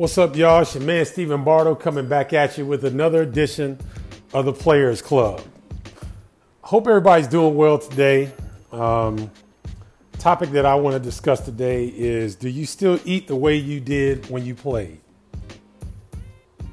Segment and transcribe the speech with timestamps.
[0.00, 0.62] What's up, y'all?
[0.62, 3.78] It's your man Stephen Bardo coming back at you with another edition
[4.32, 5.42] of the Players Club.
[6.62, 8.32] Hope everybody's doing well today.
[8.72, 9.30] Um,
[10.18, 13.78] topic that I want to discuss today is do you still eat the way you
[13.78, 15.02] did when you played?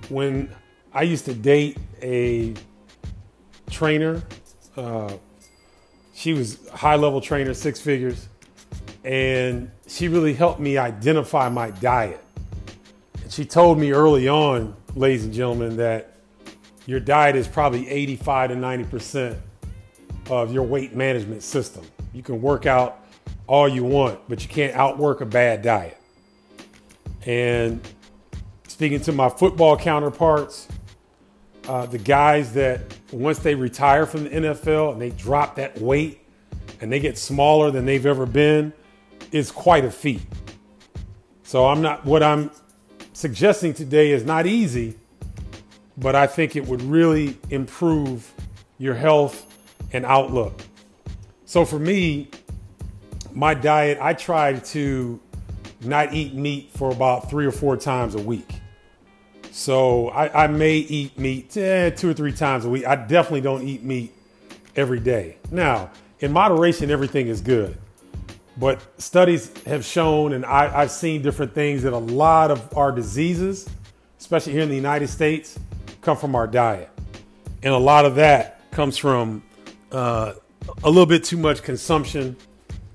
[0.08, 0.56] When
[0.94, 2.54] I used to date a
[3.70, 4.24] trainer,
[4.78, 5.12] uh,
[6.14, 8.30] she was high level trainer, six figures,
[9.04, 12.24] and she really helped me identify my diet
[13.30, 16.18] she told me early on, ladies and gentlemen, that
[16.86, 19.38] your diet is probably 85 to 90%
[20.30, 21.86] of your weight management system.
[22.14, 23.06] You can work out
[23.48, 25.98] all you want, but you can't outwork a bad diet.
[27.26, 27.82] And
[28.68, 30.68] speaking to my football counterparts,
[31.68, 32.82] uh, the guys that
[33.12, 36.22] once they retire from the NFL and they drop that weight
[36.80, 38.72] and they get smaller than they've ever been,
[39.32, 40.22] is quite a feat.
[41.44, 42.52] So I'm not what I'm
[43.18, 44.94] suggesting today is not easy,
[45.98, 48.32] but I think it would really improve
[48.78, 49.44] your health
[49.92, 50.62] and outlook.
[51.46, 52.30] So for me,
[53.34, 55.20] my diet, I try to
[55.82, 58.52] not eat meat for about three or four times a week.
[59.50, 62.86] So I, I may eat meat eh, two or three times a week.
[62.86, 64.14] I definitely don't eat meat
[64.76, 65.38] every day.
[65.50, 67.80] Now, in moderation, everything is good.
[68.60, 72.92] But studies have shown, and I, have seen different things, that a lot of our
[72.92, 73.70] diseases,
[74.20, 75.60] especially here in the United States,
[76.02, 76.90] come from our diet.
[77.62, 79.44] And a lot of that comes from
[79.92, 80.34] uh,
[80.84, 82.36] a little bit too much consumption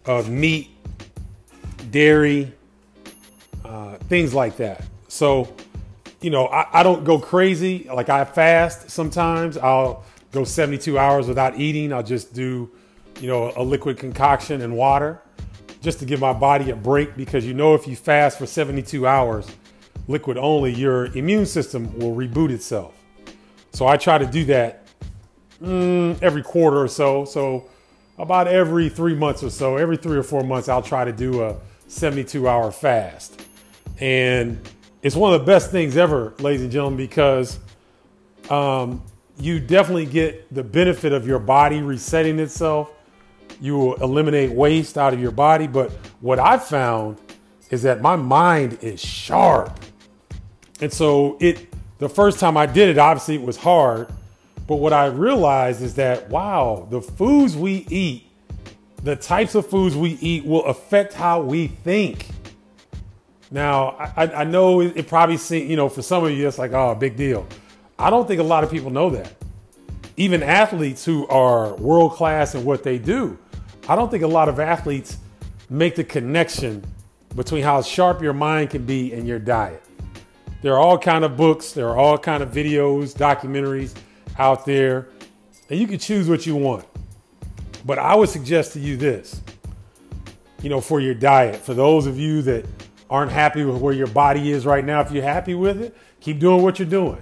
[0.05, 0.71] of meat,
[1.93, 2.53] dairy,
[3.65, 4.85] uh, things like that.
[5.07, 5.55] So,
[6.21, 7.89] you know, I, I don't go crazy.
[7.93, 9.57] Like I fast sometimes.
[9.57, 11.93] I'll go 72 hours without eating.
[11.93, 12.69] I'll just do,
[13.21, 15.21] you know, a liquid concoction and water
[15.83, 19.07] just to give my body a break because you know if you fast for 72
[19.07, 19.47] hours,
[20.07, 22.95] liquid only, your immune system will reboot itself.
[23.73, 24.87] So I try to do that
[25.61, 27.25] mm, every quarter or so.
[27.25, 27.69] So
[28.17, 31.43] about every three months or so, every three or four months, I'll try to do
[31.43, 31.57] a
[31.89, 33.45] 72 hour fast.
[33.99, 34.61] And
[35.03, 37.59] it's one of the best things ever, ladies and gentlemen, because
[38.51, 39.03] um,
[39.39, 42.93] you definitely get the benefit of your body resetting itself
[43.63, 45.69] you will eliminate waste out of your body.
[45.69, 47.17] But what I found
[47.71, 49.79] is that my mind is sharp.
[50.81, 51.69] And so it
[51.99, 54.09] the first time I did it, obviously it was hard.
[54.67, 58.27] But what I realized is that wow, the foods we eat,
[59.05, 62.27] the types of foods we eat will affect how we think.
[63.53, 66.73] Now, I, I know it probably seems, you know, for some of you, it's like,
[66.73, 67.47] oh, big deal.
[67.99, 69.33] I don't think a lot of people know that
[70.17, 73.39] even athletes who are world class in what they do,
[73.89, 75.17] I don't think a lot of athletes
[75.69, 76.85] make the connection
[77.35, 79.83] between how sharp your mind can be and your diet.
[80.63, 83.97] There are all kind of books, there are all kind of videos, documentaries
[84.39, 85.09] out there,
[85.69, 86.85] and you can choose what you want.
[87.85, 89.41] But I would suggest to you this,
[90.63, 92.65] you know, for your diet, for those of you that
[93.11, 96.39] aren't happy with where your body is right now, if you're happy with it, keep
[96.39, 97.19] doing what you're doing.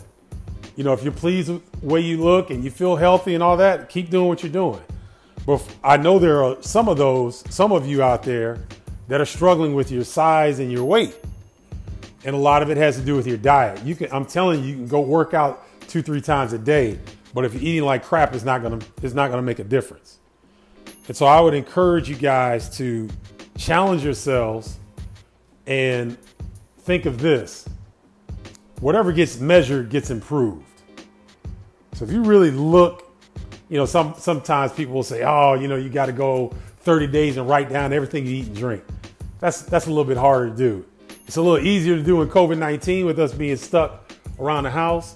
[0.77, 3.43] You know, if you're pleased with the way you look and you feel healthy and
[3.43, 4.81] all that, keep doing what you're doing.
[5.51, 8.61] But I know there are some of those, some of you out there
[9.09, 11.17] that are struggling with your size and your weight.
[12.25, 13.85] And a lot of it has to do with your diet.
[13.85, 17.01] You can I'm telling you, you can go work out two, three times a day,
[17.35, 20.19] but if you're eating like crap, it's not gonna it's not gonna make a difference.
[21.09, 23.09] And so I would encourage you guys to
[23.59, 24.79] challenge yourselves
[25.67, 26.17] and
[26.83, 27.69] think of this.
[28.79, 30.63] Whatever gets measured gets improved.
[31.95, 33.10] So if you really look,
[33.71, 37.07] you know, some sometimes people will say, "Oh, you know, you got to go 30
[37.07, 38.83] days and write down everything you eat and drink."
[39.39, 40.85] That's that's a little bit harder to do.
[41.27, 45.15] It's a little easier to do in COVID-19 with us being stuck around the house,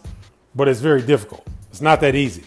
[0.54, 1.44] but it's very difficult.
[1.70, 2.44] It's not that easy.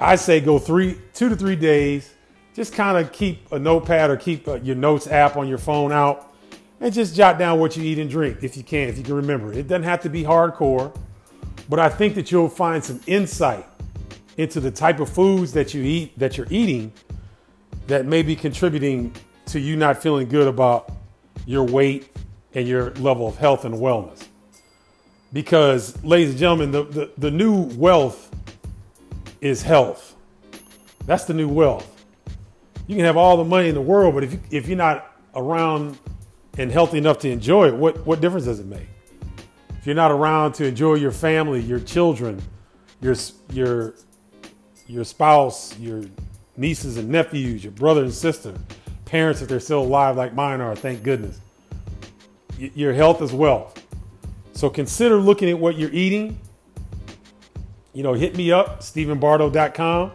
[0.00, 2.12] I say go three, two to three days.
[2.54, 5.92] Just kind of keep a notepad or keep uh, your notes app on your phone
[5.92, 6.34] out,
[6.80, 9.14] and just jot down what you eat and drink if you can, if you can
[9.14, 9.52] remember.
[9.52, 10.94] It doesn't have to be hardcore.
[11.68, 13.64] But I think that you'll find some insight
[14.36, 16.92] into the type of foods that you eat, that you're eating,
[17.86, 19.14] that may be contributing
[19.46, 20.92] to you not feeling good about
[21.46, 22.08] your weight
[22.54, 24.26] and your level of health and wellness.
[25.32, 28.30] Because, ladies and gentlemen, the, the, the new wealth
[29.40, 30.14] is health.
[31.06, 31.88] That's the new wealth.
[32.86, 35.16] You can have all the money in the world, but if, you, if you're not
[35.34, 35.98] around
[36.58, 38.88] and healthy enough to enjoy it, what, what difference does it make?
[39.82, 42.40] if you're not around to enjoy your family, your children,
[43.00, 43.16] your
[43.52, 43.94] your
[44.92, 46.04] your spouse, your
[46.56, 48.54] nieces and nephews, your brother and sister,
[49.06, 51.40] parents if they're still alive like mine are, thank goodness.
[52.58, 53.82] Your health is wealth.
[54.52, 56.38] So consider looking at what you're eating.
[57.94, 60.12] You know, hit me up, StephenBardo.com.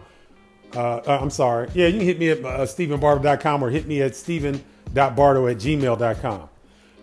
[0.74, 1.68] Uh, uh, I'm sorry.
[1.74, 6.48] Yeah, you can hit me at uh, StephenBardo.com or hit me at Stephen.bardo at gmail.com.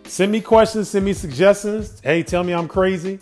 [0.04, 2.00] Send me questions, send me suggestions.
[2.00, 3.18] Hey, tell me I'm crazy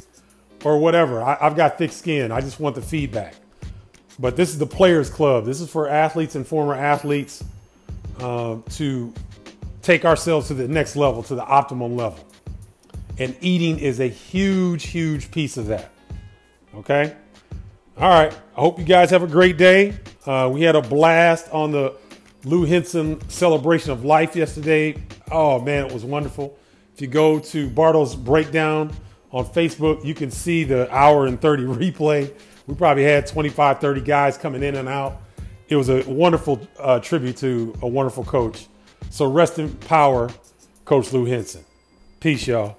[0.64, 1.22] or whatever.
[1.22, 2.30] I, have got thick skin.
[2.30, 3.34] I just want the feedback.
[4.18, 5.44] But this is the Players Club.
[5.44, 7.42] This is for athletes and former athletes
[8.20, 9.12] uh, to
[9.82, 12.24] take ourselves to the next level, to the optimum level.
[13.18, 15.92] And eating is a huge, huge piece of that.
[16.74, 17.14] Okay?
[17.96, 18.32] All right.
[18.56, 19.94] I hope you guys have a great day.
[20.26, 21.94] Uh, we had a blast on the
[22.44, 25.02] Lou Henson celebration of life yesterday.
[25.30, 26.58] Oh, man, it was wonderful.
[26.94, 28.94] If you go to Bardo's Breakdown
[29.32, 31.62] on Facebook, you can see the hour and 30
[31.92, 32.32] replay.
[32.66, 35.20] We probably had 25, 30 guys coming in and out.
[35.68, 38.66] It was a wonderful uh, tribute to a wonderful coach.
[39.10, 40.30] So rest in power,
[40.84, 41.64] Coach Lou Henson.
[42.20, 42.76] Peace, y'all.